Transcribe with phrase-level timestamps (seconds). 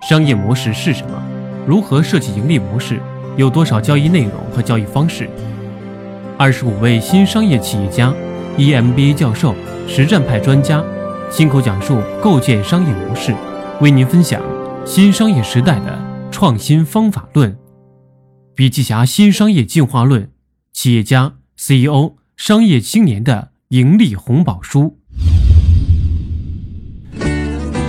[0.00, 1.22] 商业模式是什么？
[1.66, 3.00] 如何设计盈利模式？
[3.36, 5.28] 有多少交易内容和交易方式？
[6.38, 8.14] 二十五位新商业企业家
[8.56, 9.54] ，EMBA 教授，
[9.86, 10.82] 实战派专家，
[11.30, 13.34] 亲口讲述构建商业模式，
[13.80, 14.40] 为您分享
[14.86, 15.98] 新商业时代的
[16.30, 17.56] 创新方法论。
[18.54, 20.30] 笔记侠新商业进化论，
[20.72, 24.97] 企业家 CEO、商业青年的盈利红宝书。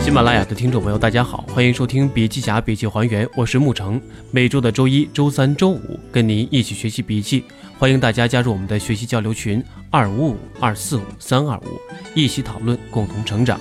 [0.10, 4.02] 喜马拉雅的听众朋友，大家好，欢迎收听笔记侠笔记还原，我是沐橙。
[4.32, 7.44] 每周的周一、周三、周五，跟您一起学习笔记。
[7.78, 11.80] 欢迎大家加入我们的学习交流群：二五五二四五三二五，
[12.16, 13.60] 一起讨论，共同成长。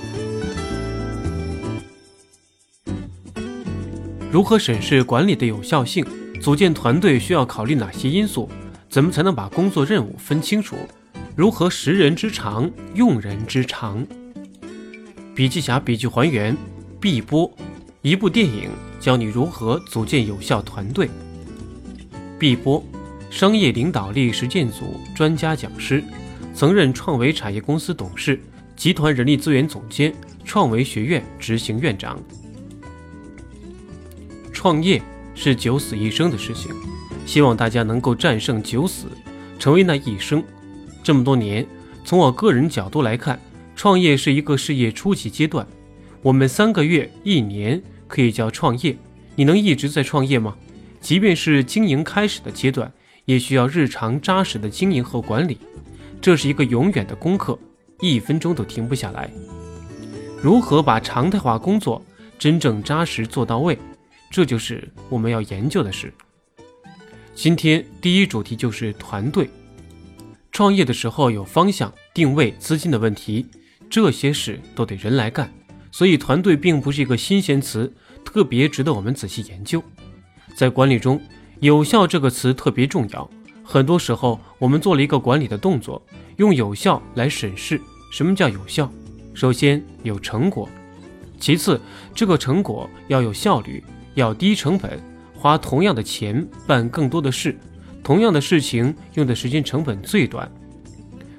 [4.33, 6.03] 如何审视管理的有效性？
[6.41, 8.49] 组建团队需要考虑哪些因素？
[8.89, 10.77] 怎么才能把工作任务分清楚？
[11.37, 14.03] 如何识人之长，用人之长？
[15.39, 16.57] 笔记侠笔记还原
[16.99, 17.49] 必播，
[18.03, 21.09] 一部电影教你如何组建有效团队。
[22.41, 22.85] 必播，
[23.31, 26.03] 商业领导力实践组专家讲师，
[26.53, 28.41] 曾任创维产业公司董事、
[28.75, 30.13] 集团人力资源总监、
[30.45, 32.19] 创维学院执行院长。
[34.53, 35.01] 创业
[35.37, 36.75] 是九死一生的事情，
[37.25, 39.07] 希望大家能够战胜九死，
[39.57, 40.43] 成为那一生。
[41.01, 41.65] 这么多年，
[42.05, 43.39] 从我个人角度来看。
[43.79, 45.65] 创业是一个事业初级阶段，
[46.21, 48.99] 我们三个月、一年可以叫创业。
[49.37, 50.57] 你能一直在创业吗？
[51.01, 52.93] 即便是经营开始的阶段，
[53.25, 55.59] 也需要日常扎实的经营和管理。
[56.21, 57.57] 这是一个永远的功课，
[58.01, 59.31] 一分钟都停不下来。
[60.43, 62.05] 如何把常态化工作
[62.37, 63.79] 真正扎实做到位，
[64.29, 66.13] 这就是我们要研究的事。
[67.33, 69.49] 今天第一主题就是团队。
[70.51, 73.47] 创业的时候有方向、定位、资金的问题。
[73.91, 75.53] 这些事都得人来干，
[75.91, 77.93] 所以团队并不是一个新鲜词，
[78.25, 79.83] 特别值得我们仔细研究。
[80.55, 81.21] 在管理中
[81.61, 83.29] ，“有效”这个词特别重要。
[83.65, 86.03] 很多时候，我们做了一个管理的动作，
[86.37, 87.81] 用“有效”来审视
[88.13, 88.91] 什么叫有效。
[89.35, 90.69] 首先有成果，
[91.39, 91.81] 其次
[92.15, 93.83] 这个成果要有效率，
[94.15, 95.01] 要低成本，
[95.35, 97.57] 花同样的钱办更多的事，
[98.03, 100.51] 同样的事情用的时间成本最短。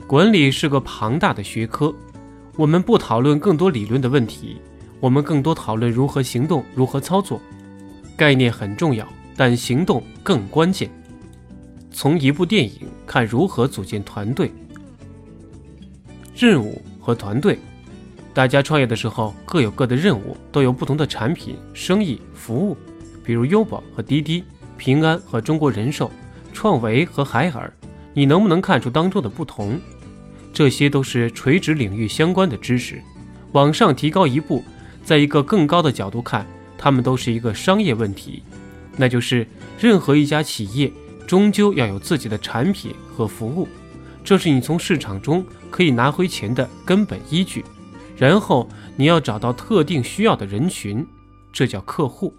[0.08, 1.94] 管理是个庞大的学科。
[2.60, 4.58] 我们不讨论更多理论的问题，
[5.00, 7.40] 我们更多讨论如何行动，如何操作。
[8.18, 10.92] 概念很重要，但行动更关键。
[11.90, 14.52] 从一部电影看如何组建团队、
[16.36, 17.58] 任务和团队。
[18.34, 22.76] 大家创业的时候各有各的任务，都有不同的产品、生意、服务，
[23.24, 24.44] 比如优宝和滴滴、
[24.76, 26.12] 平安和中国人寿、
[26.52, 27.72] 创维和海尔。
[28.14, 29.80] 你能不能看出当中的不同？
[30.60, 33.02] 这些都是垂直领域相关的知识，
[33.54, 34.62] 往上提高一步，
[35.06, 36.46] 在一个更高的角度看，
[36.78, 38.44] 它们都是一个商业问题，
[38.98, 39.48] 那就是
[39.80, 40.92] 任何一家企业
[41.26, 43.70] 终究要有自己的产品和服务，
[44.22, 47.64] 这是你从市场中可以拿回钱的根本依据。
[48.18, 48.68] 然后
[48.98, 51.08] 你要找到特定需要的人群，
[51.54, 52.34] 这叫客户，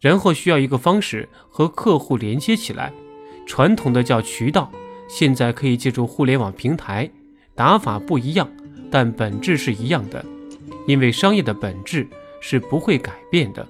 [0.00, 2.90] 然后需要一个方式和客户连接起来，
[3.44, 4.72] 传统的叫渠道，
[5.06, 7.10] 现在可以借助互联网平台。
[7.54, 8.48] 打法不一样，
[8.90, 10.24] 但本质是一样的，
[10.86, 12.06] 因为商业的本质
[12.40, 13.66] 是不会改变的。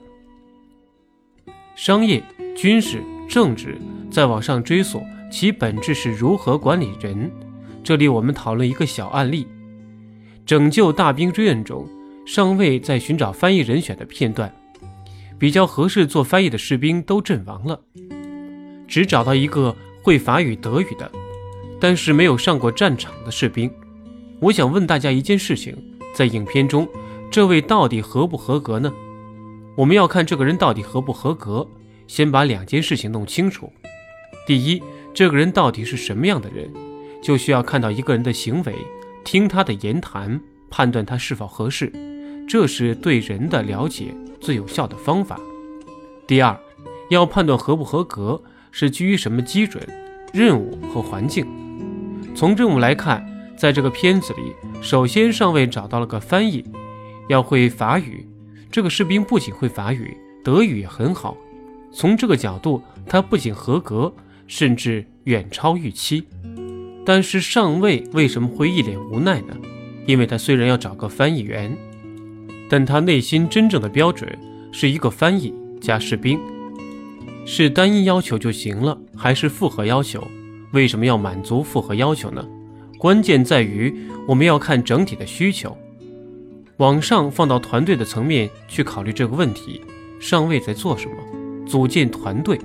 [1.74, 2.22] 商业、
[2.54, 3.76] 军事、政治，
[4.10, 7.30] 再往上追溯，其本质是如何管理人。
[7.82, 9.46] 这里我们讨论一个小案例：
[10.46, 11.88] 拯救大兵瑞恩中，
[12.24, 14.54] 上尉在寻找翻译人选的片段，
[15.38, 17.80] 比较合适做翻译的士兵都阵亡了，
[18.86, 21.10] 只找到一个会法语、德语的。
[21.82, 23.68] 但是没有上过战场的士兵，
[24.38, 25.76] 我想问大家一件事情：
[26.14, 26.88] 在影片中，
[27.28, 28.92] 这位到底合不合格呢？
[29.74, 31.66] 我们要看这个人到底合不合格，
[32.06, 33.72] 先把两件事情弄清楚。
[34.46, 34.80] 第一，
[35.12, 36.72] 这个人到底是什么样的人，
[37.20, 38.76] 就需要看到一个人的行为，
[39.24, 40.40] 听他的言谈，
[40.70, 41.92] 判断他是否合适，
[42.48, 45.36] 这是对人的了解最有效的方法。
[46.28, 46.56] 第二，
[47.10, 48.40] 要判断合不合格，
[48.70, 49.84] 是基于什么基准、
[50.32, 51.44] 任务和环境。
[52.34, 53.24] 从任务来看，
[53.56, 56.64] 在这个片子里，首先上尉找到了个翻译，
[57.28, 58.26] 要会法语。
[58.70, 61.36] 这个士兵不仅会法语，德语也很好。
[61.92, 64.12] 从这个角度，他不仅合格，
[64.46, 66.24] 甚至远超预期。
[67.04, 69.54] 但是上尉为什么会一脸无奈呢？
[70.06, 71.76] 因为他虽然要找个翻译员，
[72.68, 74.38] 但他内心真正的标准
[74.72, 76.40] 是一个翻译加士兵，
[77.44, 80.26] 是单一要求就行了，还是复合要求？
[80.72, 82.46] 为什么要满足复合要求呢？
[82.98, 83.94] 关键在于
[84.26, 85.76] 我们要看整体的需求，
[86.76, 89.80] 往上放到团队的层面去考虑这个问题。
[90.20, 91.66] 上位在做什么？
[91.66, 92.60] 组建团队。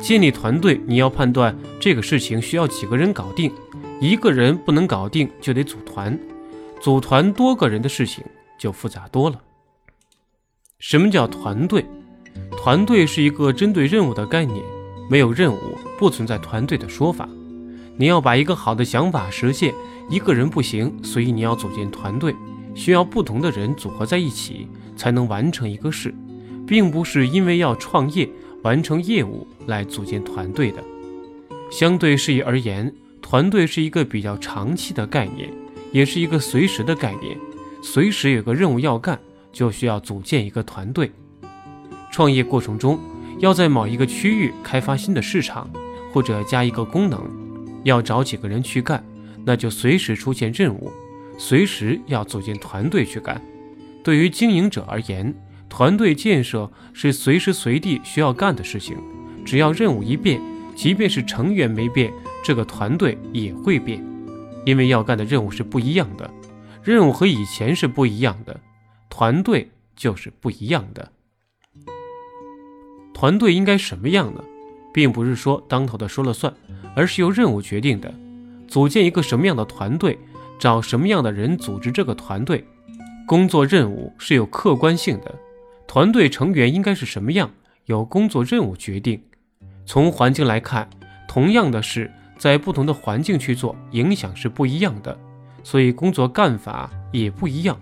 [0.00, 3.52] 建立团队，你要判断这个事情需要几个人搞定，
[4.00, 6.18] 一个人不能搞定就得组团，
[6.80, 8.24] 组团多个人的事情
[8.58, 9.38] 就复杂多了。
[10.78, 11.84] 什么叫团队？
[12.56, 14.64] 团队是一个针对任务的概念，
[15.10, 15.58] 没有任务
[15.98, 17.28] 不存在团队的说法。
[18.00, 19.74] 你要把一个好的想法实现，
[20.08, 22.34] 一个人不行，所以你要组建团队，
[22.74, 24.66] 需要不同的人组合在一起
[24.96, 26.14] 才能完成一个事，
[26.66, 28.26] 并不是因为要创业。
[28.62, 30.84] 完成业务来组建团队的，
[31.70, 35.50] 相对事业而言，团队是一个比较长期的概念，
[35.92, 37.36] 也是一个随时的概念。
[37.82, 39.18] 随时有个任务要干，
[39.50, 41.10] 就需要组建一个团队。
[42.10, 42.98] 创业过程中，
[43.38, 45.68] 要在某一个区域开发新的市场，
[46.12, 47.18] 或者加一个功能，
[47.84, 49.04] 要找几个人去干，
[49.44, 50.90] 那就随时出现任务，
[51.38, 53.40] 随时要组建团队去干。
[54.02, 55.34] 对于经营者而言，
[55.68, 58.96] 团队建设是随时随地需要干的事情，
[59.44, 60.40] 只要任务一变，
[60.74, 62.12] 即便是成员没变，
[62.42, 64.04] 这个团队也会变，
[64.64, 66.30] 因为要干的任务是不一样的，
[66.82, 68.58] 任务和以前是不一样的，
[69.08, 71.12] 团队就是不一样的。
[73.12, 74.42] 团队应该什么样呢？
[74.92, 76.52] 并不是说当头的说了算，
[76.94, 78.12] 而是由任务决定的。
[78.68, 80.18] 组建一个什么样的团队，
[80.58, 82.64] 找什么样的人组织这个团队，
[83.26, 85.34] 工作任务是有客观性的。
[85.86, 87.50] 团队成员应该是什么样，
[87.86, 89.20] 由工作任务决定。
[89.84, 90.88] 从环境来看，
[91.26, 92.08] 同样的事
[92.38, 95.18] 在不同的环境去做，影响是不一样的，
[95.64, 97.76] 所以工作干法也不一样。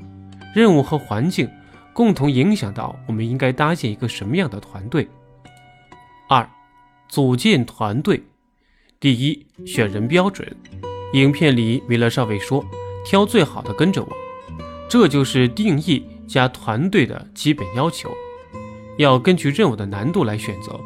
[0.55, 1.47] 任务和环境
[1.93, 5.07] 共同影响到我们应该搭建一个什么样的团队。
[6.29, 6.49] 二，
[7.09, 8.23] 组建团队。
[9.01, 10.47] 第一，选人标准。
[11.15, 12.65] 影片里米勒少尉说
[13.05, 14.09] ：“挑最好的跟着我。”
[14.89, 16.05] 这就是定义。
[16.29, 18.13] 加团队的基本要求，
[18.99, 20.79] 要根据任务的难度来选择。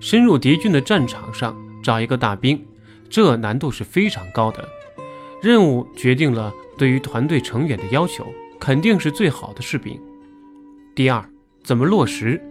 [0.00, 2.60] 深入敌军的战场上找一个大兵，
[3.08, 4.68] 这难度是非常高的。
[5.40, 8.26] 任务决定了对于团队成员的要求，
[8.58, 9.96] 肯定是最好的士兵。
[10.96, 11.24] 第二，
[11.62, 12.42] 怎么落实？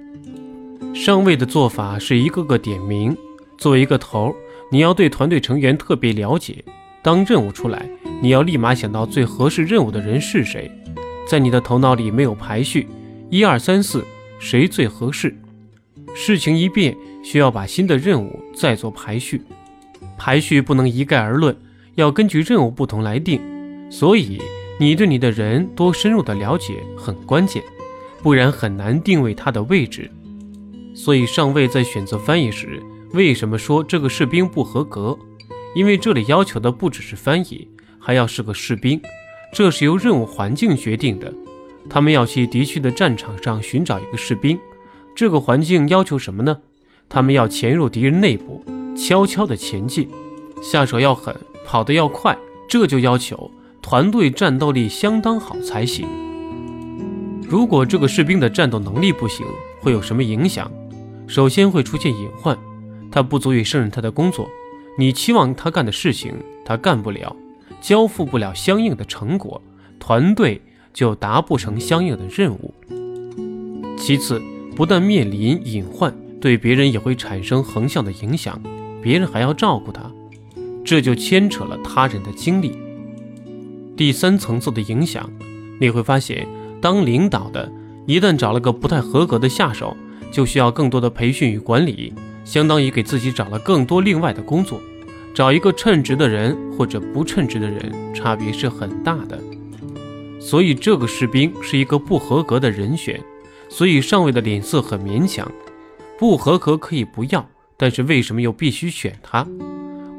[0.94, 3.16] 上位的做法是一个个点名。
[3.58, 4.36] 作为一个头，
[4.72, 6.64] 你要对团队成员特别了解。
[7.02, 7.90] 当任务出来，
[8.22, 10.70] 你要立马想到最合适任务的人是谁。
[11.28, 12.88] 在你的头脑里没有排序，
[13.30, 14.04] 一二三四，
[14.40, 15.36] 谁最合适？
[16.14, 19.42] 事情一变，需要把新的任务再做排序，
[20.18, 21.56] 排序不能一概而论，
[21.96, 23.42] 要根据任务不同来定。
[23.90, 24.42] 所以，
[24.80, 27.64] 你对你的人多深入的了解很关键，
[28.22, 30.10] 不然很难定位他的位置。
[30.98, 32.82] 所以，上尉在选择翻译时，
[33.14, 35.16] 为什么说这个士兵不合格？
[35.76, 37.68] 因为这里要求的不只是翻译，
[38.00, 39.00] 还要是个士兵。
[39.54, 41.32] 这是由任务环境决定的，
[41.88, 44.60] 他们要去敌区的战场上寻找一个士兵。
[45.16, 46.58] 这个环境要求什么呢？
[47.08, 48.66] 他们要潜入敌人内部，
[48.98, 50.10] 悄悄地前进，
[50.64, 51.34] 下手要狠，
[51.64, 52.36] 跑得要快。
[52.68, 53.50] 这就要求
[53.84, 56.08] 团队战斗力相当好才行。
[57.48, 59.46] 如果这个士兵的战斗能力不行，
[59.80, 60.70] 会有什么影响？
[61.28, 62.58] 首先会出现隐患，
[63.12, 64.50] 他不足以胜任他的工作。
[64.98, 66.34] 你期望他干的事情，
[66.66, 67.36] 他干不了。
[67.80, 69.62] 交付不了相应的成果，
[70.00, 70.60] 团队
[70.94, 72.74] 就达不成相应的任务。
[73.98, 74.42] 其次，
[74.76, 78.60] 不但面临隐患，对别人也会产生横向的影响，
[79.02, 80.10] 别人还要照顾他，
[80.84, 82.76] 这就牵扯了他人的精力。
[83.96, 85.30] 第三层次的影响，
[85.80, 86.48] 你会发现，
[86.82, 87.72] 当领导的
[88.08, 89.96] 一旦找了个不太合格的下手，
[90.38, 92.14] 就需要更多的培训与管理，
[92.46, 94.80] 相当于给自己找了更多另外的工作。
[95.34, 99.40] 找一个称职的人或者不称职的人，差别是很大的。
[100.40, 103.20] 所以这个士兵是一个不合格的人选，
[103.68, 105.52] 所以上尉的脸色很勉强。
[106.20, 107.44] 不合格可以不要，
[107.76, 109.44] 但是为什么又必须选他？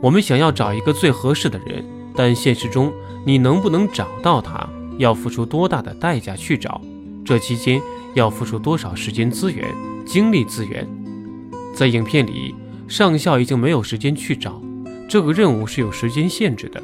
[0.02, 1.84] 我们想要找一个最合适的人，
[2.16, 2.92] 但现实中
[3.24, 6.80] 你能不能找到他，要付出多大的代价去找？
[7.24, 7.80] 这期间
[8.14, 9.64] 要付出多少时间资源、
[10.08, 10.88] 精力资源？
[11.74, 12.54] 在影片里，
[12.88, 14.58] 上校已经没有时间去找。
[15.06, 16.82] 这个任务是有时间限制的，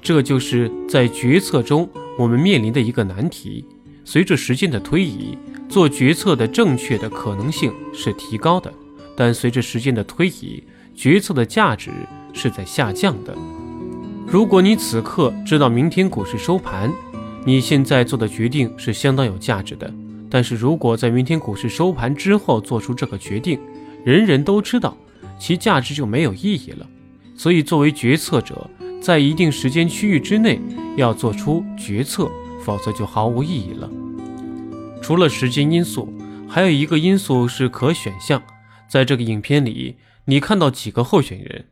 [0.00, 1.86] 这就是在决策中
[2.18, 3.62] 我们面临的一个难题。
[4.06, 5.36] 随着时间的推移，
[5.68, 8.72] 做决策的正确的可能性是提高的，
[9.14, 11.90] 但随着时间的推移，决策的价值
[12.32, 13.36] 是在下降的。
[14.26, 16.90] 如果你此刻知道明天股市收盘，
[17.44, 19.92] 你现在做的决定是相当有价值的。
[20.30, 23.58] 但是如果在明天股市收盘之后做出这个决定，
[24.04, 24.96] 人人都知道，
[25.38, 26.88] 其价值就没有意义了。
[27.36, 28.70] 所以，作为决策者，
[29.00, 30.60] 在一定时间区域之内
[30.96, 32.30] 要做出决策，
[32.62, 33.90] 否则就毫无意义了。
[35.02, 36.12] 除了时间因素，
[36.46, 38.42] 还有一个因素是可选项。
[38.88, 39.96] 在这个影片里，
[40.26, 41.64] 你看到几个候选人？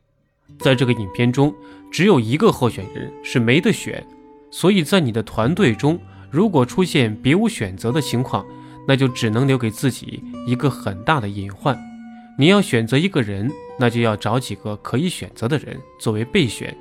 [0.57, 1.53] 在这个影片中，
[1.91, 4.05] 只有一个候选人是没得选，
[4.49, 5.99] 所以在你的团队中，
[6.31, 8.45] 如果出现别无选择的情况，
[8.87, 11.77] 那就只能留给自己一个很大的隐患。
[12.37, 16.75] 你要选择一个人，那就要找几个可以选择的人作为备选。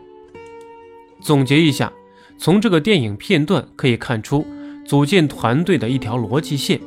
[1.20, 1.92] 总结一下，
[2.38, 4.46] 从这个电影片段可以看出，
[4.86, 6.80] 组建团队的一条逻辑线：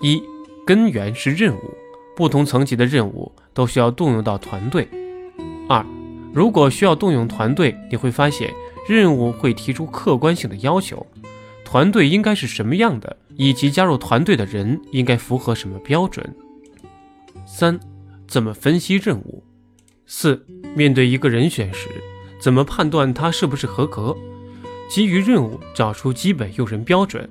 [0.00, 0.22] 一，
[0.66, 1.74] 根源是任务，
[2.16, 4.88] 不同层级的任务都需要动用到团队。
[5.68, 5.84] 二，
[6.32, 8.50] 如果需要动用团队，你会发现
[8.88, 11.06] 任务会提出客观性的要求，
[11.74, 16.24] 团队应该是什么样的，以及加入团队的人应该符合什么标准。
[17.44, 17.80] 三，
[18.28, 19.42] 怎么分析任务？
[20.06, 21.88] 四，面对一个人选时，
[22.40, 24.16] 怎么判断他是不是合格？
[24.88, 27.28] 基于任务找出基本用人标准，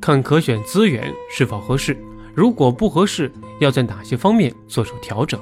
[0.00, 1.94] 看可选资源是否合适，
[2.34, 3.30] 如果不合适，
[3.60, 5.38] 要在哪些方面做出调整？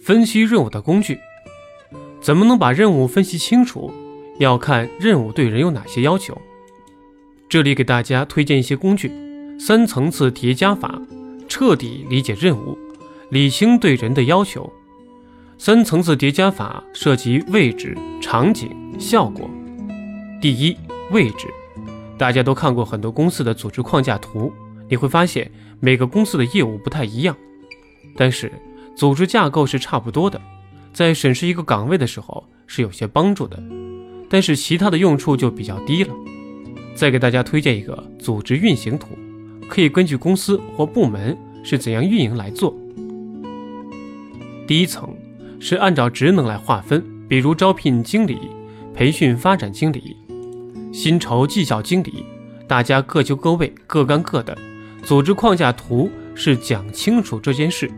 [0.00, 1.16] 分析任务的工具，
[2.20, 3.94] 怎么能把任务分析清楚？
[4.38, 6.36] 要看任务对人有哪些要求。
[7.48, 9.10] 这里给大家推荐一些工具：
[9.58, 11.00] 三层次叠加法，
[11.48, 12.76] 彻底理解任务，
[13.30, 14.72] 理清对人的要求。
[15.56, 19.48] 三层次叠加法涉及位置、场景、效果。
[20.40, 20.76] 第一，
[21.10, 21.46] 位置，
[22.18, 24.52] 大家都看过很多公司的组织框架图，
[24.88, 25.50] 你会发现
[25.80, 27.36] 每个公司的业务不太一样，
[28.16, 28.52] 但是。
[28.96, 30.40] 组织架构是差不多的，
[30.92, 33.60] 在审视一个岗位的时候是有些帮助的，
[34.34, 36.12] 但是其他的用处就比较低了。
[36.96, 39.10] 再给大家推荐一个组织运行图，
[39.68, 42.76] 可以根据公司或部门是怎样运营来做。
[44.66, 45.14] 第一层
[45.60, 48.36] 是按照职能来划分，比如招聘经理、
[48.92, 50.16] 培训发展经理、
[50.92, 52.24] 薪酬绩效经理，
[52.66, 54.58] 大家各就各位，各干各的。
[55.04, 57.88] 组织框架图是讲清楚这件事。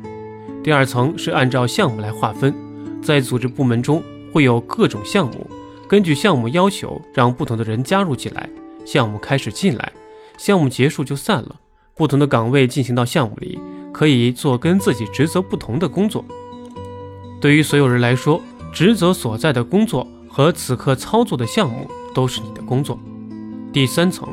[0.62, 2.54] 第二层是按照项目来划分，
[3.02, 4.02] 在组织部门中
[4.34, 5.48] 会有各种项目，
[5.88, 8.48] 根据项目要求让不同的人加入进来。
[8.84, 9.92] 项目开始进来，
[10.38, 11.56] 项目结束就散了。
[11.94, 13.58] 不同的岗位进行到项目里，
[13.92, 16.24] 可以做跟自己职责不同的工作。
[17.40, 18.40] 对于所有人来说，
[18.72, 22.98] 职责所在的工作和此刻操作的项目都是你的工作。
[23.72, 24.28] 第三层，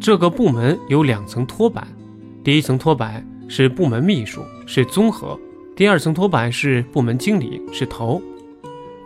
[0.00, 1.86] 这个部门有两层托板，
[2.42, 3.26] 第一层托板。
[3.48, 5.38] 是部门秘书，是综合；
[5.76, 8.22] 第二层托板是部门经理，是头。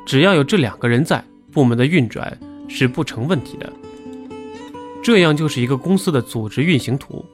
[0.04, 1.24] 只要有这两个人在，
[1.56, 3.72] 部门的运转是不成问题的。
[5.02, 7.24] 这样就是一个公司的组织运行图。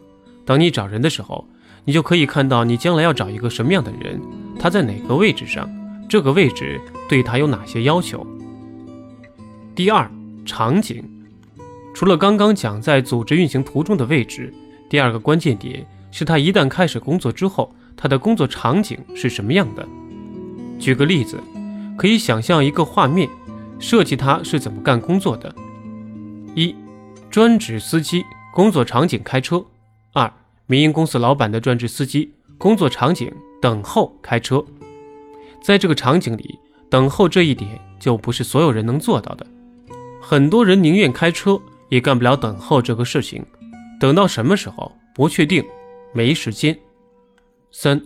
[0.45, 1.45] 当你找人的时候，
[1.85, 4.21] 你就可以看到你将来要找一个什么样的人，
[4.61, 5.69] 他在哪个位置上，
[6.09, 8.25] 这个位置对他有哪些要求。
[9.75, 10.09] 第二，
[10.47, 11.03] 场景。
[11.93, 14.55] 除了刚刚讲在组织运行图中的位置，
[14.89, 15.85] 第二个关键点。
[16.13, 19.85] 是他一旦开始工作之后，他的工作场景是什么样的？
[20.79, 21.41] 举个例子，
[21.97, 23.29] 可以想象一个画面，
[23.83, 25.53] 设计他是怎么干工作的：
[26.55, 26.75] 一、
[27.29, 28.25] 专职司机
[28.55, 29.59] 工作场景开车；
[30.13, 30.33] 二、
[30.67, 34.65] 民营公司老板的专职司机工作场景等候开车。
[35.61, 36.59] 在这个场景里，
[36.89, 39.45] 等候这一点就不是所有人能做到的，
[40.23, 43.45] 很多人宁愿开车也干不了等候这个事情。
[43.99, 45.63] 等到什么时候不确定。
[46.15, 46.79] 没时间。
[47.71, 47.99] 三，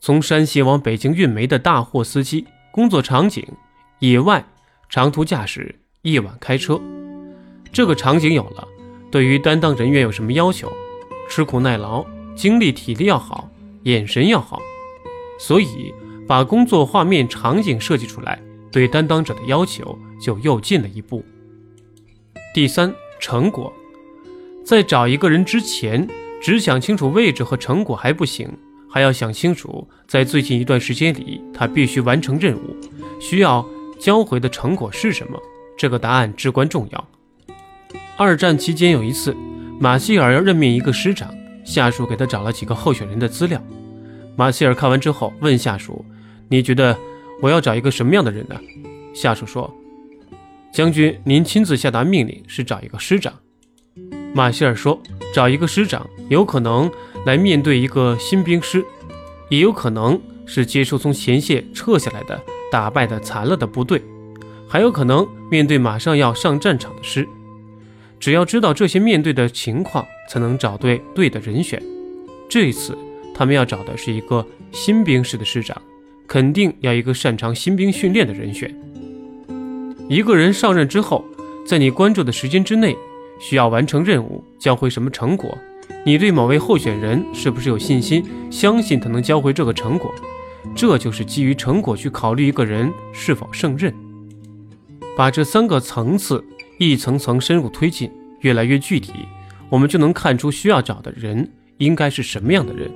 [0.00, 3.46] 从山西往北京运煤的大货司机工作场景：
[4.00, 4.44] 野外
[4.92, 6.78] 长途驾驶，夜晚开车。
[7.72, 8.68] 这个场景有了，
[9.10, 10.70] 对于担当人员有什么要求？
[11.30, 12.04] 吃苦耐劳，
[12.36, 13.48] 精力体力要好，
[13.84, 14.60] 眼神要好。
[15.38, 15.94] 所以
[16.28, 18.38] 把工作画面场景设计出来，
[18.70, 21.24] 对担当者的要求就又进了一步。
[22.54, 23.72] 第三，成果，
[24.62, 26.06] 在找一个人之前。
[26.42, 28.58] 只想清楚位置和成果还不行，
[28.90, 32.76] 还要想清楚，在最近一段时间里，他必须完成任务，
[33.20, 33.64] 需要
[34.02, 35.40] 交回的成果是什么？
[35.78, 37.08] 这个答案至关重要。
[38.16, 39.32] 二战期间有一次，
[39.78, 41.32] 马歇尔要任命一个师长，
[41.64, 43.62] 下属给他找了几个候选人的资料。
[44.34, 46.04] 马歇尔看完之后问下属
[46.50, 46.98] ：“你觉得
[47.40, 48.56] 我要找一个什么样的人呢？”
[49.14, 49.72] 下属说
[50.74, 53.32] ：“将军，您亲自下达命令是找一个师长。”
[54.34, 55.00] 马歇尔说
[55.32, 56.90] ：“找一个师长，有可能
[57.24, 58.84] 来面对一个新兵师，
[59.48, 62.40] 也有可能是接收从前线撤下来的、
[62.72, 64.02] 打败的残了的部队，
[64.66, 67.28] 还有可能面对马上要上战场的师。
[68.18, 71.82] 只要知道这些面对的情况，才能找对对的人选。
[72.48, 72.96] 这一次，
[73.34, 75.76] 他们要找的是一个新兵师的师长，
[76.26, 78.74] 肯定要一个擅长新兵训练的人选。
[80.08, 81.22] 一个人上任之后，
[81.66, 82.96] 在你关注的时间之内。”
[83.40, 85.58] 需要完成任务，交回什么成果？
[86.06, 90.14] 你对某位候选人是不是有信心，相信他能教会这个成果？
[90.74, 93.94] 这就是基于成果去考虑一个人是否胜任。
[95.16, 96.42] 把这三个层次
[96.78, 99.12] 一层层深入推进，越来越具体，
[99.68, 102.90] 我们就能看出需要找的人应该是什么样的人。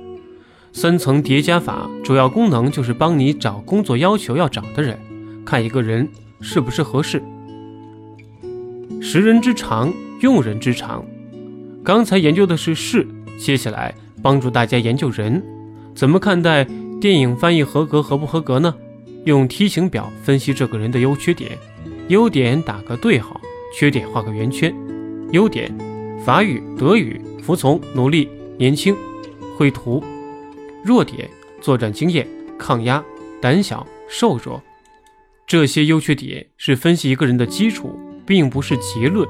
[0.73, 4.97] 三层叠加法主要功能就是帮你找工作要求要找的人，
[5.45, 6.07] 看一个人
[6.41, 7.21] 是不是合适。
[9.01, 11.05] 识人之长，用人之长。
[11.83, 13.07] 刚才研究的是事，
[13.37, 15.41] 接下来帮助大家研究人，
[15.95, 16.67] 怎么看待
[16.99, 18.73] 电影翻译合格合不合格呢？
[19.25, 21.57] 用梯形表分析这个人的优缺点，
[22.07, 23.39] 优点打个对号，
[23.77, 24.73] 缺点画个圆圈。
[25.31, 25.71] 优点：
[26.25, 28.27] 法语、德语，服从、努力、
[28.57, 28.95] 年轻。
[29.55, 30.03] 绘图。
[30.83, 31.29] 弱点：
[31.61, 32.27] 作战经验、
[32.57, 33.03] 抗压、
[33.39, 34.61] 胆小、瘦弱。
[35.45, 39.27] 这些优缺点是分析一个人的基础，并不是结论。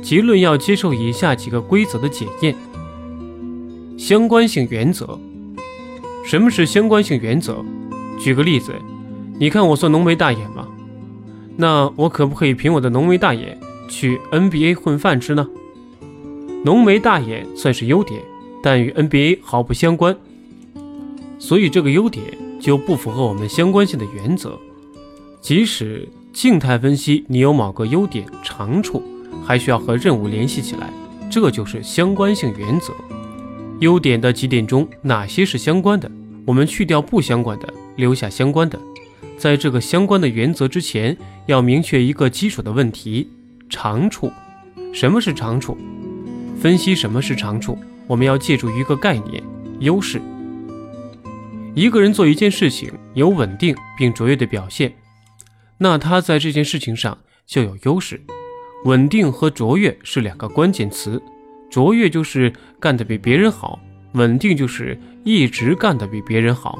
[0.00, 2.54] 结论要接受以下几个规则的检验：
[3.98, 5.20] 相关性原则。
[6.24, 7.64] 什么是相关性原则？
[8.18, 8.74] 举个例子，
[9.38, 10.68] 你看我算浓眉大眼吗？
[11.56, 13.58] 那我可不可以凭我的浓眉大眼
[13.88, 15.48] 去 NBA 混饭吃呢？
[16.64, 18.22] 浓眉大眼算是优点，
[18.62, 20.16] 但与 NBA 毫不相关，
[21.38, 22.24] 所以这个优点
[22.60, 24.58] 就不符合我们相关性的原则。
[25.40, 29.02] 即使静态分析，你有某个优点长处。
[29.42, 30.92] 还需要和任务联系起来，
[31.30, 32.92] 这就是相关性原则。
[33.80, 36.10] 优点的几点中，哪些是相关的？
[36.46, 38.78] 我们去掉不相关的，留下相关的。
[39.38, 43.28] 在这个相关的原则之前，要明确一个基础的问题：
[43.70, 44.30] 长处。
[44.92, 45.78] 什么是长处？
[46.60, 49.42] 分析什么是长处，我们要借助一个概念：
[49.78, 50.20] 优势。
[51.74, 54.92] 一个人做一件事情有稳定并卓越的表现，
[55.78, 58.20] 那他在这件事情上就有优势。
[58.84, 61.22] 稳定和卓越是两个关键词，
[61.70, 63.78] 卓越就是干得比别人好，
[64.12, 66.78] 稳定就是一直干得比别人好。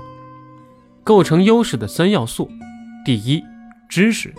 [1.05, 2.51] 构成优势的三要素：
[3.05, 3.43] 第一，
[3.89, 4.35] 知识。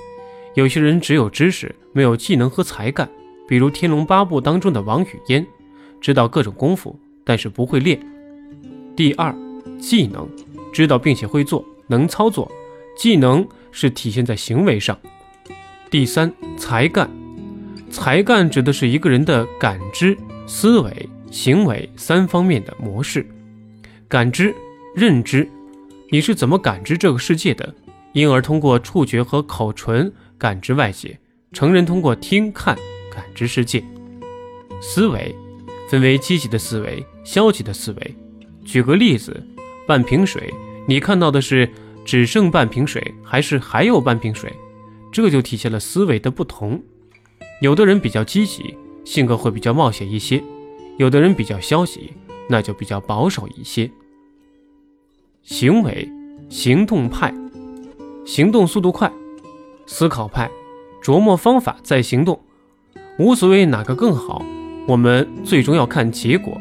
[0.53, 3.09] 有些人只有知识，没有技能和才干，
[3.47, 5.45] 比如《天龙八部》当中的王语嫣，
[6.01, 7.97] 知道各种功夫，但是不会练。
[8.95, 9.33] 第二，
[9.79, 10.27] 技能，
[10.73, 12.51] 知道并且会做，能操作。
[12.97, 14.99] 技能是体现在行为上。
[15.89, 17.09] 第三，才干。
[17.89, 20.17] 才干指的是一个人的感知、
[20.53, 23.25] 思维、行为三方面的模式。
[24.09, 24.53] 感知、
[24.93, 25.49] 认知，
[26.09, 27.73] 你是怎么感知这个世界的？
[28.11, 31.17] 婴儿通过触觉和口唇感知外界，
[31.53, 32.75] 成人通过听看
[33.09, 33.81] 感知世界。
[34.81, 35.33] 思维
[35.89, 38.15] 分为积极的思维、消极的思维。
[38.65, 39.41] 举个例子，
[39.87, 40.53] 半瓶水，
[40.85, 41.67] 你看到的是
[42.03, 44.53] 只剩半瓶水，还是还有半瓶水？
[45.13, 46.83] 这就体现了思维的不同。
[47.61, 50.41] 有的人比较积极，性格会比较冒险一些；
[50.97, 52.11] 有的人比较消极，
[52.49, 53.89] 那就比较保守一些。
[55.43, 56.07] 行为，
[56.49, 57.33] 行动派，
[58.25, 59.11] 行动速度快；
[59.85, 60.49] 思考派，
[61.03, 62.39] 琢磨方法再行动。
[63.17, 64.43] 无所谓哪个更好，
[64.87, 66.59] 我们最终要看结果。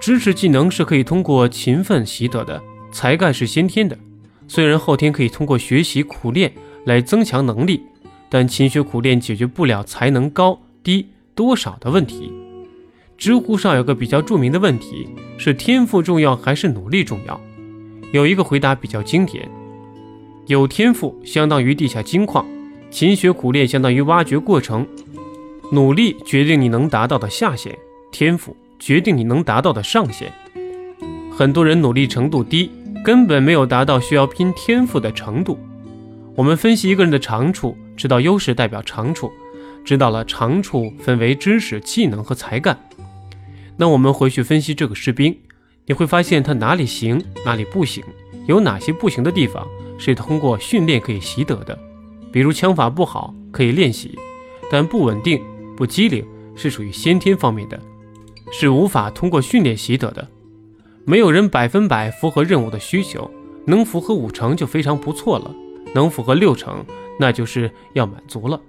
[0.00, 3.98] 知识技能是可以通过勤奋习得的，才干是先天的，
[4.46, 6.52] 虽然后天可以通过学习苦练
[6.84, 7.82] 来增强能力。
[8.30, 12.32] 但勤学苦练解决不了才能高低多少的问题。
[13.18, 17.38] 知乎上有个比较著名的问题是：天赋重要还是努力重要？
[18.10, 19.46] 有一个回答比较经典：
[20.46, 22.46] 有天赋相当于地下金矿，
[22.90, 24.86] 勤学苦练相当于挖掘过程，
[25.70, 27.76] 努力决定你能达到的下限，
[28.10, 30.32] 天赋决定你能达到的上限。
[31.30, 32.70] 很多人努力程度低，
[33.04, 35.58] 根本没有达到需要拼天赋的程度。
[36.34, 37.76] 我们分析一个人的长处。
[37.94, 39.28] 知道优势代表长处，
[39.84, 42.78] 知道了长处分为知识、技能和才干。
[43.76, 45.38] 那我们回去分析这个士兵，
[45.86, 48.04] 你会发现他哪里行，哪里不行，
[48.46, 49.66] 有哪些不行的地方
[49.98, 51.78] 是通过训练可以习得的。
[52.30, 54.18] 比如枪法不好可以练习，
[54.70, 55.42] 但不稳定、
[55.76, 57.80] 不机灵是属于先天方面的，
[58.52, 60.28] 是无法通过训练习得的。
[61.04, 63.30] 没有人百分百符合任务的需求，
[63.64, 65.54] 能符合五成就非常不错了，
[65.94, 66.84] 能符合六成。
[67.20, 68.60] 那就是要满足了。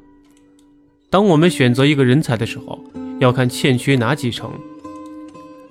[1.10, 2.80] 当我们选择一个人才的时候，
[3.20, 4.52] 要看欠缺哪几成。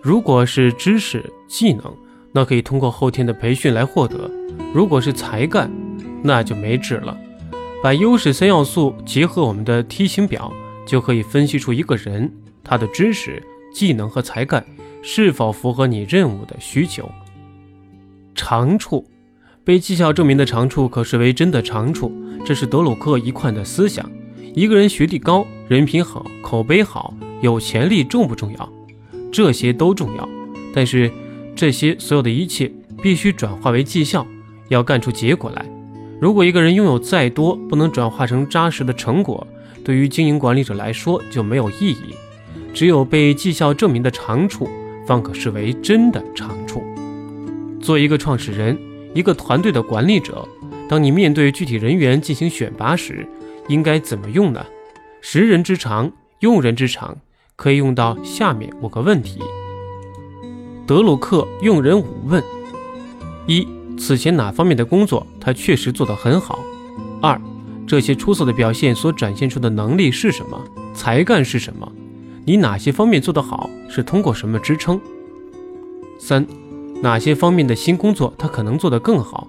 [0.03, 1.85] 如果是知识技能，
[2.33, 4.29] 那可以通过后天的培训来获得；
[4.75, 5.71] 如果是才干，
[6.23, 7.17] 那就没治了。
[7.83, 10.53] 把优势三要素结合我们的梯形表，
[10.85, 12.29] 就可以分析出一个人
[12.65, 13.41] 他的知识、
[13.73, 14.65] 技能和才干
[15.03, 17.09] 是否符合你任务的需求。
[18.35, 19.07] 长处。
[19.65, 22.11] 被绩效证明的长处可视为真的长处，
[22.43, 24.11] 这是德鲁克一贯的思想。
[24.55, 28.73] 一个人学历高、人品好、口碑好、有潜力重不重要？
[29.31, 30.29] 这些都重要，
[30.75, 31.11] 但是
[31.55, 32.71] 这些所有的一切
[33.03, 34.27] 必须转化为绩效，
[34.69, 35.65] 要干出结果来。
[36.21, 39.47] 如果一个人拥有再多，不能转化成扎实的成果，
[39.85, 42.15] 对于经营管理者来说就没有意义。
[42.75, 44.69] 只有被绩效证明的长处，
[45.07, 46.83] 方可视为真的长处。
[47.81, 48.77] 做一个创始人，
[49.15, 50.47] 一个团队的管理者，
[50.89, 53.27] 当你面对具体人员进行选拔时，
[53.69, 54.65] 应该怎么用呢？
[55.21, 57.17] 识人之长，用人之长，
[57.57, 59.41] 可以用到下面五个问题。
[60.87, 62.43] 德鲁克用人五问：
[63.47, 63.67] 一、
[63.99, 66.59] 此前哪方面的工作他确实做得很好？
[67.21, 67.41] 二、
[67.87, 70.59] 这些出色的表现所展现出的能力是什么？
[70.95, 71.93] 才干是什么？
[72.47, 73.69] 你哪些方面做得好？
[73.91, 74.99] 是通过什么支撑？
[76.19, 76.47] 三、
[77.03, 79.47] 哪些方面的新工作他可能做得更好？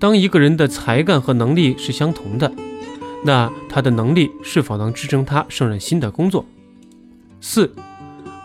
[0.00, 2.52] 当一个人的才干和能力是相同的。
[3.24, 6.44] 那他的能力是否能支撑他胜任新的工作？
[7.40, 7.72] 四，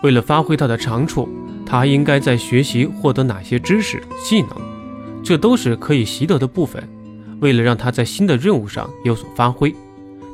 [0.02, 1.28] 为了发挥他的长处，
[1.66, 4.50] 他还应该在学习获得哪些知识技能？
[5.22, 6.82] 这都是可以习得的部分。
[7.42, 9.76] 为了让他在新的任务上有所发挥，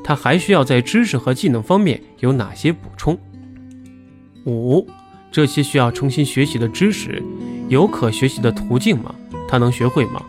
[0.04, 3.18] 他还需要在知识和技能方面有哪些补充？
[4.46, 4.88] 五，
[5.32, 7.22] 这些需要重新学习的知识，
[7.68, 9.14] 有可学习的途径吗？
[9.48, 10.22] 他能学会吗？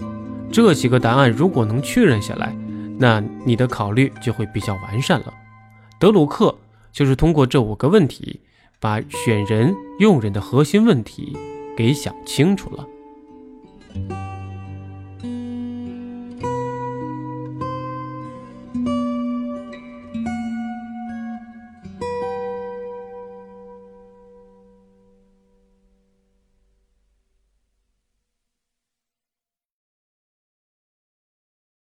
[0.51, 2.57] 这几个答案如果能确认下来。
[2.99, 5.33] 那你的考虑就会比较完善了。
[5.99, 6.57] 德鲁克
[6.93, 8.41] 就是通过这五个问题
[8.81, 11.37] 把选人用人的核心问题
[11.77, 12.87] 给想清楚了。